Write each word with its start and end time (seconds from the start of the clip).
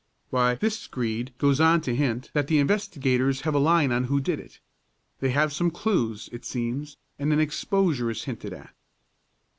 "Why 0.31 0.55
this 0.55 0.79
screed 0.79 1.31
goes 1.37 1.59
on 1.61 1.81
to 1.81 1.93
hint 1.95 2.31
that 2.33 2.47
the 2.47 2.57
investigators 2.57 3.41
have 3.41 3.53
a 3.53 3.59
line 3.59 3.91
on 3.91 4.05
who 4.05 4.19
did 4.19 4.39
it. 4.39 4.59
They 5.19 5.29
have 5.29 5.53
some 5.53 5.69
clews, 5.69 6.27
it 6.31 6.43
seems, 6.43 6.97
and 7.19 7.31
an 7.31 7.39
exposure 7.39 8.09
is 8.09 8.23
hinted 8.23 8.51
at." 8.51 8.73